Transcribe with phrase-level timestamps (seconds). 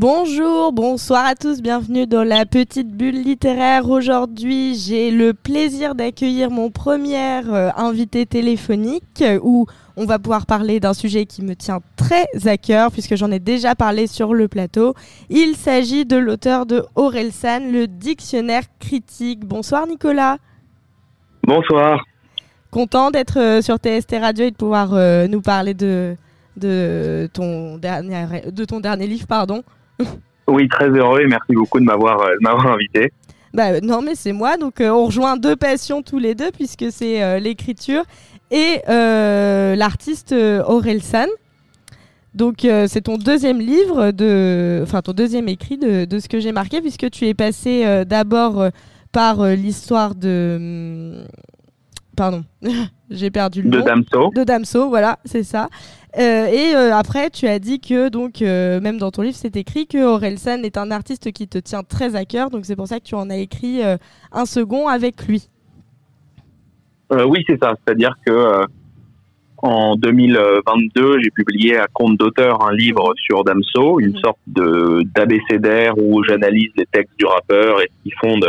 [0.00, 3.86] Bonjour, bonsoir à tous, bienvenue dans la petite bulle littéraire.
[3.90, 9.66] Aujourd'hui, j'ai le plaisir d'accueillir mon premier euh, invité téléphonique euh, où
[9.98, 13.40] on va pouvoir parler d'un sujet qui me tient très à cœur puisque j'en ai
[13.40, 14.94] déjà parlé sur le plateau.
[15.28, 19.40] Il s'agit de l'auteur de Orelsan, le dictionnaire critique.
[19.44, 20.38] Bonsoir Nicolas.
[21.46, 22.02] Bonsoir.
[22.70, 24.94] Content d'être euh, sur TST Radio et de pouvoir
[25.28, 26.16] nous parler de,
[26.56, 29.26] de, ton dernier, de ton dernier livre.
[29.26, 29.62] pardon.
[30.48, 33.12] Oui, très heureux et merci beaucoup de m'avoir euh, de invité.
[33.54, 34.56] Bah, non, mais c'est moi.
[34.56, 38.02] Donc, on rejoint deux passions tous les deux, puisque c'est l'écriture
[38.50, 41.28] et l'artiste Aurel San.
[42.34, 46.50] Donc, c'est ton deuxième livre, de, enfin, ton deuxième écrit de, de ce que j'ai
[46.50, 48.70] marqué, puisque tu es passé d'abord
[49.12, 50.56] par l'histoire de.
[50.58, 51.24] hum,
[52.16, 52.44] Pardon,
[53.10, 53.84] j'ai perdu le De nom.
[53.84, 54.30] Damso.
[54.34, 55.68] De Damso, voilà, c'est ça.
[56.18, 59.56] Euh, et euh, après, tu as dit que, donc, euh, même dans ton livre, c'est
[59.56, 62.50] écrit que Orelsan est un artiste qui te tient très à cœur.
[62.50, 63.80] Donc, c'est pour ça que tu en as écrit
[64.32, 65.48] un second avec lui.
[67.10, 67.74] Oui, c'est ça.
[67.84, 68.64] C'est-à-dire que
[69.62, 74.18] en 2022, j'ai publié à compte d'auteur un livre sur Damso, une Mhm.
[74.20, 78.46] sorte de d'abécédaire où j'analyse les textes du rappeur et ce qui fonde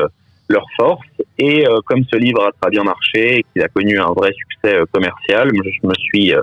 [0.48, 1.06] leur force.
[1.38, 4.32] Et euh, comme ce livre a très bien marché et qu'il a connu un vrai
[4.34, 6.42] succès euh, commercial, je me suis euh,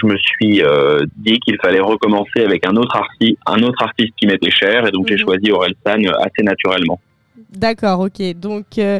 [0.00, 4.12] je me suis euh, dit qu'il fallait recommencer avec un autre artiste, un autre artiste
[4.16, 5.20] qui m'était cher, et donc j'ai Mhm.
[5.20, 6.98] choisi Orelsan euh, assez naturellement.
[7.50, 8.22] D'accord, ok.
[8.38, 8.98] Donc, euh,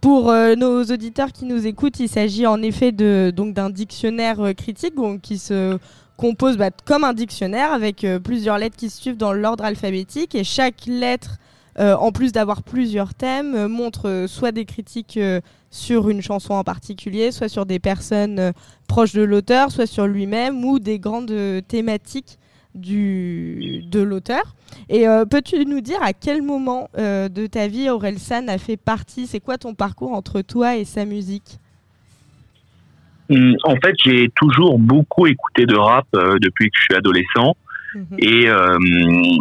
[0.00, 4.38] pour euh, nos auditeurs qui nous écoutent, il s'agit en effet de donc d'un dictionnaire
[4.56, 5.78] critique donc, qui se
[6.16, 10.44] compose bah, comme un dictionnaire avec plusieurs lettres qui se suivent dans l'ordre alphabétique et
[10.44, 11.36] chaque lettre,
[11.78, 16.54] en plus d'avoir plusieurs thèmes, euh, montre euh, soit des critiques euh, sur une chanson
[16.54, 18.52] en particulier, soit sur des personnes euh,
[18.88, 22.38] proches de l'auteur, soit sur lui-même ou des grandes euh, thématiques
[22.74, 24.54] du, de l'auteur.
[24.88, 28.58] Et euh, peux-tu nous dire à quel moment euh, de ta vie Aurel San a
[28.58, 29.26] fait partie?
[29.26, 31.58] C'est quoi ton parcours entre toi et sa musique?
[33.30, 37.56] Hum, En fait, j'ai toujours beaucoup écouté de rap euh, depuis que je suis adolescent
[37.96, 38.16] Mhm.
[38.18, 38.78] et euh,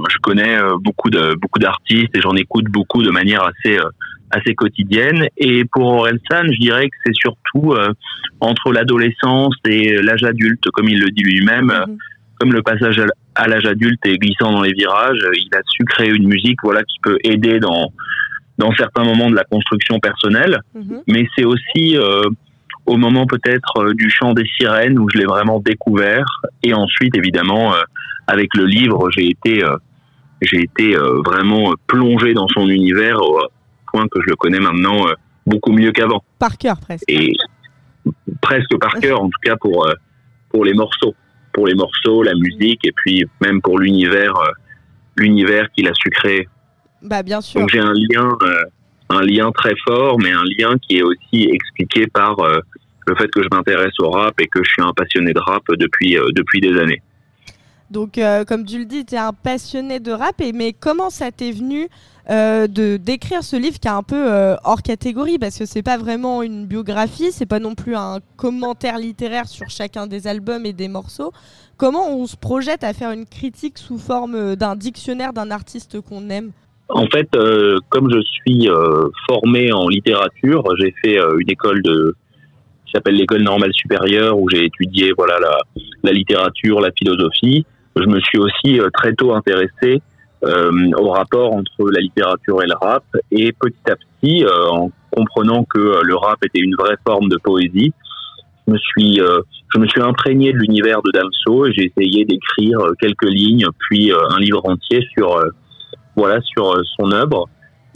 [0.10, 3.90] je connais euh, beaucoup de beaucoup d'artistes et j'en écoute beaucoup de manière assez euh,
[4.32, 5.28] assez quotidienne.
[5.38, 7.92] Et pour Orelsan, je dirais que c'est surtout euh,
[8.40, 11.98] entre l'adolescence et l'âge adulte, comme il le dit lui-même, Mhm.
[12.40, 13.00] comme le passage
[13.36, 16.82] à l'âge adulte est glissant dans les virages, il a su créer une musique, voilà,
[16.84, 17.92] qui peut aider dans
[18.58, 21.02] dans certains moments de la construction personnelle Mhm.
[21.08, 22.24] mais c'est aussi euh,
[22.86, 26.26] au moment peut-être euh, du chant des sirènes où je l'ai vraiment découvert.
[26.64, 27.82] Et ensuite évidemment euh,
[28.28, 29.76] avec le livre j'ai été euh,
[30.42, 33.40] j'ai été vraiment plongé dans son univers au
[33.92, 35.06] point que je le connais maintenant
[35.48, 36.22] beaucoup mieux qu'avant.
[36.38, 37.06] Par cœur presque.
[37.08, 37.32] et
[38.42, 39.88] presque par cœur en tout cas pour
[40.50, 41.16] pour les morceaux.
[41.54, 44.34] Pour les morceaux la musique et puis même pour l'univers
[45.16, 46.50] l'univers qu'il a su créer
[47.02, 47.62] Bah bien sûr.
[47.62, 48.38] donc j'ai un lien,
[49.10, 52.60] un lien très fort, mais un lien qui est aussi expliqué par euh,
[53.08, 55.64] le fait que je m'intéresse au rap et que je suis un passionné de rap
[55.70, 57.02] depuis euh, depuis des années.
[57.92, 60.42] Donc euh, comme tu le dis, tu es un passionné de rap.
[60.54, 61.88] Mais comment ça t'est venu
[62.28, 65.38] de d'écrire ce livre qui est un peu hors catégorie?
[65.38, 69.70] Parce que c'est pas vraiment une biographie, c'est pas non plus un commentaire littéraire sur
[69.70, 71.32] chacun des albums et des morceaux.
[71.78, 76.32] Comment on se projette à faire une critique sous forme d'un dictionnaire d'un artiste qu'on
[76.32, 76.52] aime?
[76.90, 81.82] En fait, euh, comme je suis euh, formé en littérature, j'ai fait euh, une école
[81.82, 82.16] de
[82.86, 85.58] qui s'appelle l'école normale supérieure où j'ai étudié voilà la,
[86.04, 87.66] la littérature, la philosophie.
[87.96, 90.02] Je me suis aussi euh, très tôt intéressé
[90.44, 94.92] euh, au rapport entre la littérature et le rap et petit à petit, euh, en
[95.12, 97.94] comprenant que le rap était une vraie forme de poésie,
[98.68, 99.20] je me suis
[99.74, 104.12] je me suis imprégné de l'univers de Damso et j'ai essayé d'écrire quelques lignes puis
[104.12, 105.40] un livre entier sur
[106.16, 107.48] voilà sur euh, son œuvre.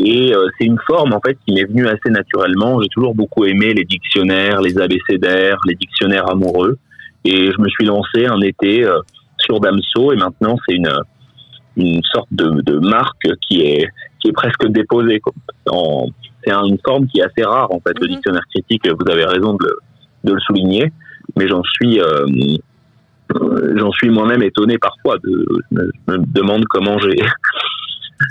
[0.02, 2.81] Et euh, c'est une forme en fait qui m'est venue assez naturellement.
[2.81, 6.77] J'ai toujours beaucoup aimé les dictionnaires les abécédaires les dictionnaires amoureux.
[7.25, 9.00] Et je me suis lancé un été euh,
[9.38, 10.13] sur Damso.
[10.13, 10.92] Et maintenant c'est une
[11.77, 13.88] une sorte de, de marque qui est
[14.19, 15.22] qui est presque déposée
[16.44, 18.13] c'est un- une forme qui est assez rare en fait le Mhm.
[18.15, 18.88] dictionnaire critique.
[18.88, 19.77] Vous avez raison de le,
[20.30, 20.92] de le souligner.
[21.38, 22.25] Mais j'en suis euh,
[23.75, 25.77] j'en suis moi-même étonné parfois de, je
[26.13, 27.18] me demande comment j'ai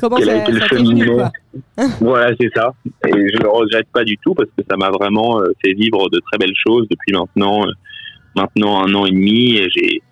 [0.00, 1.32] Comment Quel ça, le ça cheminement quoi
[2.00, 2.72] Voilà, c'est ça.
[3.06, 6.08] Et je le regrette pas du tout parce que ça m'a vraiment euh, fait vivre
[6.10, 7.70] de très belles choses depuis maintenant, euh,
[8.36, 9.58] maintenant un an et demi.
[9.74, 10.02] J'ai,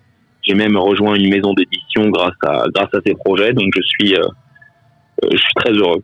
[0.47, 3.53] j'ai même rejoint une maison d'édition grâce à, grâce à ces projets.
[3.53, 4.27] Donc je suis, euh,
[5.31, 6.03] je suis très heureux.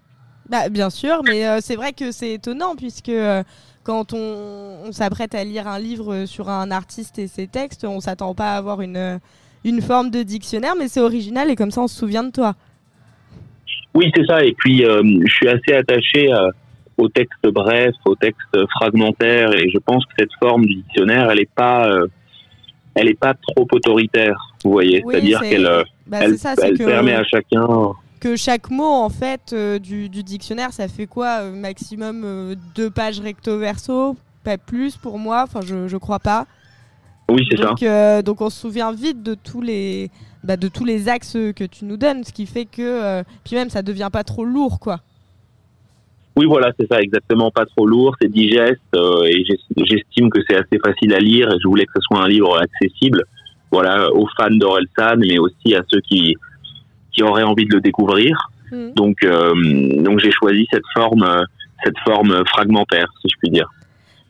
[0.50, 3.44] Bah, bien sûr, mais euh, c'est vrai que c'est étonnant puisque euh,
[3.84, 8.02] quand on, on s'apprête à lire un livre sur un artiste et ses textes, on
[8.02, 9.19] s'attend pas à avoir une,
[9.64, 12.56] une forme de dictionnaire, mais c'est original et comme ça on se souvient de toi.
[13.94, 14.44] Oui, c'est ça.
[14.44, 16.30] Et puis, je suis assez attaché
[16.98, 21.40] au texte bref, au texte fragmentaire, et je pense que cette forme du dictionnaire, elle
[21.40, 21.90] n'est pas,
[22.95, 24.36] elle est pas trop autoritaire.
[24.63, 25.69] Vous voyez, c'est-à-dire qu'elle,
[26.07, 27.68] bah, elle, elle permet à chacun
[28.19, 33.60] que chaque mot en fait du, du, dictionnaire ça fait quoi maximum deux pages recto
[33.60, 36.48] verso pas plus pour moi enfin je je crois pas
[37.30, 37.74] oui, c'est ça.
[37.81, 40.12] Euh, donc on se souvient vite de tous les
[40.44, 43.56] bah, de tous les axes que tu nous donnes, ce qui fait que euh, puis
[43.56, 45.00] même ça devient pas trop lourd, quoi.
[46.36, 49.45] Oui, voilà, c'est ça, exactement, pas trop lourd, c'est digeste euh, et
[49.86, 52.60] j'estime que c'est assez facile à lire et je voulais que ce soit un livre
[52.60, 53.24] accessible,
[53.72, 56.36] voilà, aux fans d'Orelsan, mais aussi à ceux qui
[57.12, 58.50] qui auraient envie de le découvrir.
[58.72, 58.94] Mmh.
[58.95, 59.18] Donc
[60.04, 61.45] donc j'ai choisi cette forme
[61.84, 63.69] cette forme fragmentaire, si je puis dire.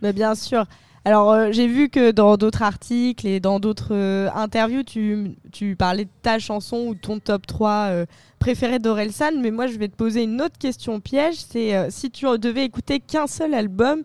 [0.01, 0.65] Mais bah, bien sûr.
[1.05, 5.75] Alors, euh, j'ai vu que dans d'autres articles et dans d'autres euh, interviews, tu, tu,
[5.75, 8.05] parlais de ta chanson ou ton top 3 euh,
[8.39, 11.35] préféré d'Orelsan, mais moi, je vais te poser une autre question piège.
[11.35, 14.01] C'est si tu devais écouter qu'un seul album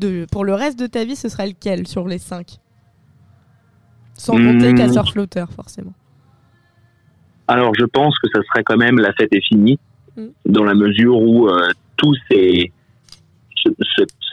[0.00, 2.46] de, pour le reste de ta vie, ce serait lequel sur les 5
[4.14, 4.76] Sans compter mmh.
[4.76, 5.92] Casseur Flotter, forcément.
[7.46, 9.78] Alors, je pense que ce serait quand même La fête est finie,
[10.16, 10.26] mmh.
[10.46, 11.50] dans la mesure où
[11.96, 12.72] tous ces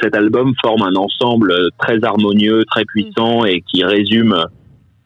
[0.02, 4.36] cet album forme un ensemble très harmonieux, très puissant et qui résume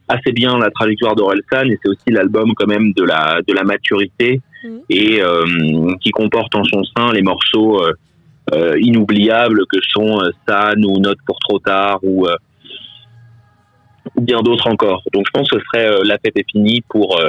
[0.08, 3.64] assez bien la trajectoire d'Orelsan et c'est aussi l'album quand même de la de la
[3.64, 4.78] maturité mm.
[4.90, 5.46] et euh,
[6.02, 7.94] qui comporte en son sein les morceaux euh,
[8.54, 12.28] euh, inoubliables que sont San ou Note pour trop tard ou
[14.20, 15.02] bien d'autres encore.
[15.14, 17.20] Donc je pense que ce serait la fête est finie pour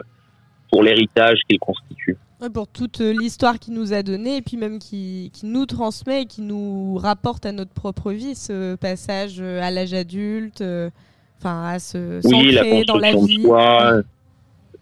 [0.71, 2.17] pour l'héritage qu'il constitue
[2.53, 6.23] pour toute euh, l'histoire qu'il nous a donnée et puis même qui, qui, nous transmet
[6.23, 10.91] et qui nous rapporte à notre propre vie ce passage euh, à l'âge adulte, euh,
[11.39, 13.39] enfin à se oui, la dans la vie.
[13.39, 14.03] De soi,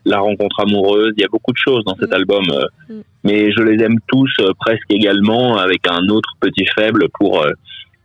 [0.04, 2.14] la rencontre amoureuse, il y a beaucoup de choses dans cet mm.
[2.14, 2.44] album,
[2.88, 3.00] mm.
[3.24, 7.44] mais je les aime tous presque également avec un autre petit faible pour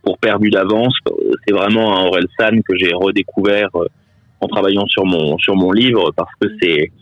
[0.02, 0.94] pour Perdu d'avance.
[1.46, 3.68] C'est vraiment un Orelsan que j'ai redécouvert
[4.40, 6.56] en travaillant sur mon sur mon livre parce que mm.
[6.62, 6.92] c'est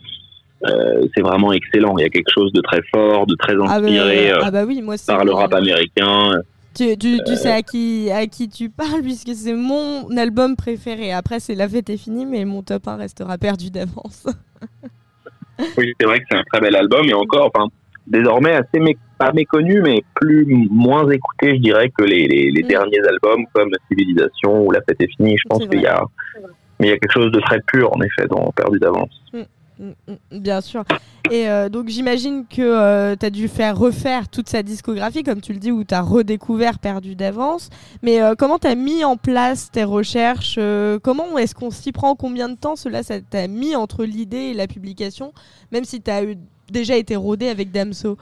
[0.65, 1.97] euh, c'est vraiment excellent.
[1.97, 4.65] Il y a quelque chose de très fort, de très ah bah, inspiré ah bah
[4.65, 6.31] oui, moi par le rap américain.
[6.75, 11.11] Tu, tu, tu, sais à qui, à qui tu parles, puisque c'est mon album préféré.
[11.11, 14.27] Après, c'est La fête est finie, mais mon top 1 restera perdu d'avance.
[15.77, 17.67] oui, c'est vrai que c'est un très bel album, et encore, enfin,
[18.05, 18.79] désormais assez
[19.17, 22.67] pas méconnu, mais plus moins écouté, je dirais, que les, les, mm.
[22.67, 25.35] derniers albums comme Civilisation ou La fête est finie.
[25.37, 26.03] Je pense qu'il y a,
[26.79, 29.09] mais il y a quelque chose de très pur, en effet, dans Perdu d'avance.
[29.33, 29.41] Mm.
[29.79, 30.83] Mm, mm, bien sûr.
[31.29, 35.41] Et euh, donc j'imagine que euh, tu as dû faire refaire toute sa discographie, comme
[35.41, 37.69] tu le dis, où tu as redécouvert Perdu d'avance.
[38.01, 40.59] Mais euh, comment tu as mis en place tes recherches
[41.03, 44.53] Comment est-ce qu'on s'y prend Combien de temps cela ça t'a mis entre l'idée et
[44.53, 45.33] la publication,
[45.71, 46.23] même si tu as
[46.71, 48.17] déjà été rodé avec Damso?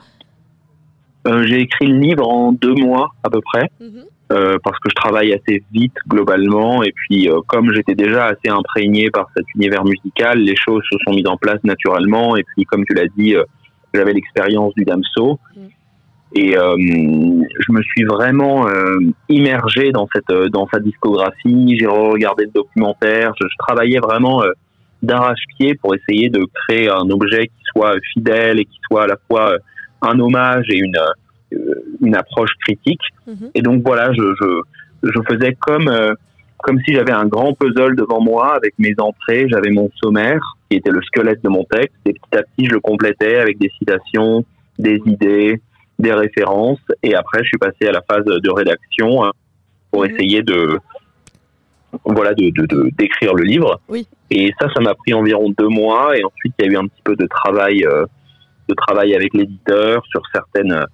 [1.44, 3.68] J'ai écrit le livre en deux mois à peu près.
[3.80, 4.04] Mm-hmm.
[4.32, 6.82] Euh, parce que je travaille assez vite globalement.
[6.82, 10.98] Et puis euh, comme j'étais déjà assez imprégné par cet univers musical, les choses se
[11.06, 12.36] sont mises en place naturellement.
[12.36, 13.44] Et puis comme tu l'as dit, euh,
[13.94, 15.38] j'avais l'expérience du Damso.
[15.54, 15.60] Mm.
[16.34, 18.66] et je me suis vraiment
[19.28, 24.42] immergé dans cette dans sa discographie, j'ai regardé le documentaire, je, je travaillais vraiment
[25.02, 29.16] d'arrache-pied pour essayer de créer un objet qui soit fidèle et qui soit à la
[29.28, 29.56] fois
[30.02, 30.98] un hommage et une
[32.00, 33.00] une approche critique.
[33.26, 33.50] Mhm.
[33.54, 34.60] Et donc voilà, je, je,
[35.02, 36.14] je faisais comme euh,
[36.58, 40.78] comme si j'avais un grand puzzle devant moi avec mes entrées, j'avais mon sommaire qui
[40.78, 43.70] était le squelette de mon texte, et petit à petit je le complétais avec des
[43.78, 44.44] citations,
[44.78, 45.60] des idées,
[45.98, 49.32] des références, et après je suis passé à la phase de rédaction hein,
[49.90, 50.10] pour mhm.
[50.10, 50.78] essayer de
[52.04, 52.50] voilà de
[52.98, 53.80] d'écrire le livre.
[53.88, 54.06] Oui.
[54.30, 56.86] Et ça, ça m'a pris environ deux mois, et ensuite il y a eu un
[56.86, 58.04] petit peu de travail euh,
[58.68, 60.84] de travail avec l'éditeur sur certaines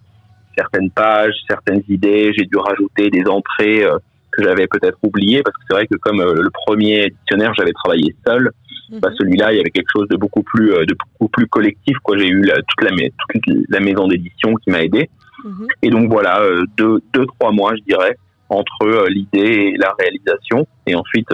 [0.57, 2.33] certaines pages, certaines idées.
[2.37, 3.99] J'ai dû rajouter des entrées euh,
[4.31, 7.73] que j'avais peut-être oubliées parce que c'est vrai que comme euh, le premier dictionnaire, j'avais
[7.73, 8.51] travaillé seul.
[8.91, 9.01] Mhm.
[9.01, 11.97] Bah, celui-là, il y avait quelque chose de beaucoup plus, euh, de beaucoup plus collectif.
[12.03, 15.09] Quoi, j'ai eu la, toute, la, toute la maison d'édition qui m'a aidé.
[15.45, 15.67] Mhm.
[15.83, 16.41] Et donc voilà,
[16.77, 18.17] deux, deux, trois mois, je dirais,
[18.49, 20.67] entre l'idée et la réalisation.
[20.87, 21.31] Et ensuite,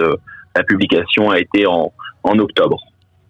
[0.55, 1.91] la publication a été en,
[2.23, 2.79] en octobre.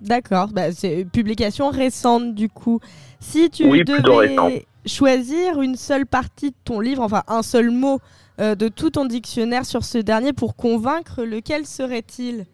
[0.01, 2.79] D'accord, bah, c'est une publication récente du coup.
[3.19, 7.99] Si tu devais choisir une seule partie de ton livre, enfin un seul mot
[8.39, 12.45] euh, de tout ton dictionnaire sur ce dernier pour convaincre, lequel serait-il?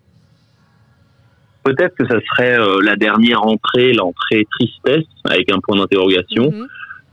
[1.63, 6.67] Peut-être que ça serait euh, la dernière entrée, l'entrée tristesse, avec un point d'interrogation, mhm.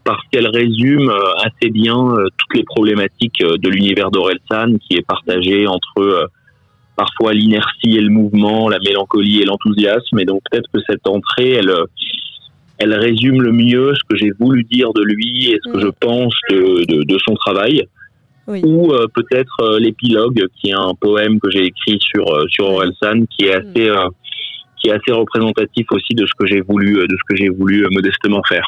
[0.05, 1.95] parce qu'elle résume euh, assez bien
[2.39, 6.31] toutes les problématiques de l'univers d'Orelsan, qui est partagé entre
[7.03, 10.19] parfois l'inertie et le mouvement, la mélancolie et l'enthousiasme.
[10.21, 11.73] Et donc peut-être que cette entrée, elle
[12.83, 15.87] elle résume le mieux ce que j'ai voulu dire de lui et ce que Mm.
[15.87, 17.77] je pense de, de, de son travail.
[18.49, 18.61] Oui.
[18.65, 22.65] Ou euh, peut-être euh, l'épilogue, qui est un poème que j'ai écrit sur euh, sur
[22.71, 24.09] Orelsan, qui est assez euh,
[24.79, 27.51] qui est assez représentatif aussi de ce que j'ai voulu euh, de ce que j'ai
[27.51, 28.67] voulu euh, modestement faire.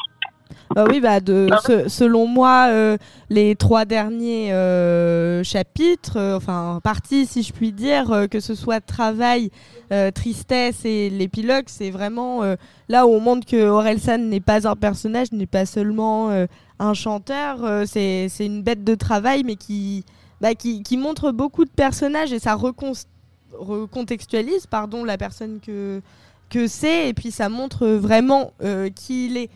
[0.73, 2.97] Bah oui, bah de, se- selon moi, euh,
[3.29, 8.55] les trois derniers euh, chapitres, euh, enfin parties, si je puis dire, euh, que ce
[8.55, 9.51] soit travail,
[9.91, 12.55] euh, tristesse et l'épilogue, c'est vraiment euh,
[12.89, 16.47] là où on montre que Orelsan n'est pas un personnage, n'est pas seulement euh,
[16.79, 20.03] un chanteur, euh, c'est une bête de travail, mais qui,
[20.41, 23.05] bah, qui, qui montre beaucoup de personnages et ça recon-
[23.53, 26.01] recontextualise pardon, la personne que,
[26.49, 29.49] que c'est, et puis ça montre vraiment euh, qui il est.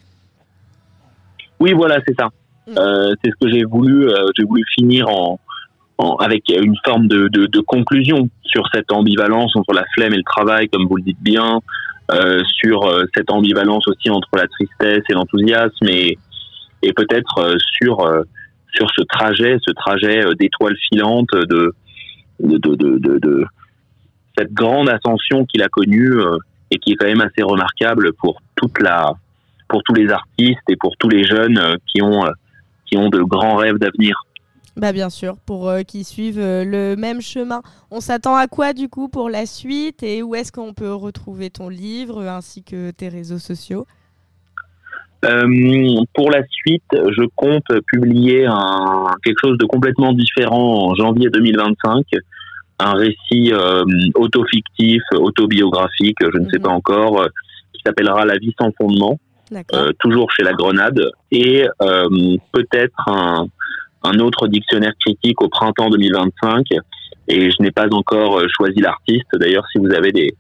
[1.60, 2.30] Oui, voilà, c'est ça.
[2.68, 2.78] Mm.
[2.78, 4.10] Euh, c'est ce que j'ai voulu.
[4.10, 5.40] euh, j'ai voulu finir en,
[5.98, 10.18] en- avec une forme de, de, de conclusion sur cette ambivalence entre la flemme et
[10.18, 11.60] le travail, comme vous le dites bien,
[12.12, 16.18] euh, sur euh, cette ambivalence aussi entre la tristesse et l'enthousiasme, et,
[16.82, 18.24] et peut-être euh, sur euh,
[18.74, 21.74] sur ce trajet, ce trajet d'étoiles filantes de
[22.40, 23.46] de, de, de, de- de
[24.38, 26.38] cette grande ascension qu'il a connue euh,
[26.72, 29.12] et qui est quand même assez remarquable pour toute la
[29.70, 32.32] pour tous les artistes et pour tous les jeunes euh, qui ont euh,
[32.86, 34.16] qui ont de grands rêves d'avenir.
[34.76, 37.62] Bah bien sûr, pour euh, qu'ils suivent euh, le même chemin.
[37.92, 40.04] On s'attend à quoi du coup pour la suite?
[40.04, 43.86] Et où est-ce qu'on peut retrouver ton livre ainsi que tes réseaux sociaux?
[45.26, 45.46] Euh,
[46.14, 52.06] pour la suite, je compte publier un, quelque chose de complètement différent en janvier 2025,
[52.80, 53.52] un récit
[54.16, 56.64] auto-fictif, autobiographique, je ne sais Mhm.
[56.64, 57.28] pas encore,
[57.74, 59.20] qui s'appellera La vie sans fondement.
[59.74, 61.02] Euh, toujours chez La Grenade,
[61.32, 63.48] et euh, peut-être un,
[64.04, 66.66] un autre dictionnaire critique au printemps 2025.
[67.28, 69.28] Et je n'ai pas encore euh, choisi l'artiste.
[69.34, 70.36] D'ailleurs, si vous avez des,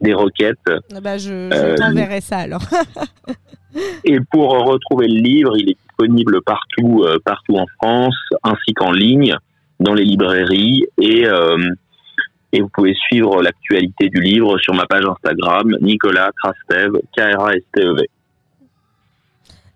[0.00, 0.58] des requêtes.
[0.66, 2.62] Ah bah, je, je euh, t'enverrai ça alors.
[4.04, 8.92] Et pour retrouver le livre, il est disponible partout, euh, partout en France, ainsi qu'en
[8.92, 9.34] ligne,
[9.80, 10.84] dans les librairies.
[11.00, 11.58] Et, euh,
[12.52, 18.08] et vous pouvez suivre l'actualité du livre sur ma page Instagram, Nicolas Krastev, K-R-A-S-T-E-V.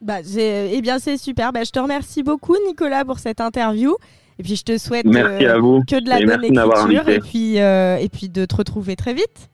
[0.00, 1.52] Bah, j'ai- eh bien c'est super.
[1.52, 3.96] Bah, je te remercie beaucoup Nicolas pour cette interview.
[4.38, 5.82] Et puis je te souhaite Merci euh, à vous.
[5.88, 9.12] que de la et bonne écriture et puis, euh, et puis de te retrouver très
[9.14, 9.50] vite.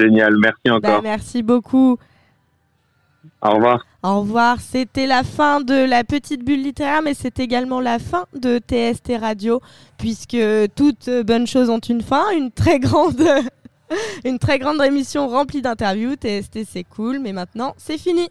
[0.00, 1.02] Génial, merci Bah, encore.
[1.02, 1.98] merci beaucoup.
[3.42, 3.84] Au revoir.
[4.02, 4.60] Au revoir.
[4.60, 9.16] C'était la fin de la petite bulle littéraire, mais c'est également la fin de TST
[9.20, 9.60] Radio,
[9.98, 10.36] puisque
[10.74, 12.24] toutes bonnes choses ont une fin.
[12.36, 13.20] Une très grande,
[14.24, 16.14] une très grande émission remplie d'interviews.
[16.14, 18.28] TST, c'est cool, mais maintenant, c'est fini.